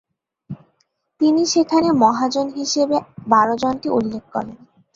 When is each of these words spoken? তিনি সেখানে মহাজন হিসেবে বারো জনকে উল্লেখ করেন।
তিনি 1.21 1.41
সেখানে 1.45 1.89
মহাজন 2.03 2.47
হিসেবে 2.57 2.97
বারো 3.27 3.53
জনকে 3.61 3.89
উল্লেখ 3.89 4.23
করেন। 4.33 4.57